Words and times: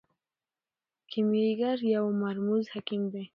کیمیاګر 1.09 1.77
یو 1.95 2.05
مرموز 2.21 2.65
حکیم 2.73 3.03
دی. 3.13 3.23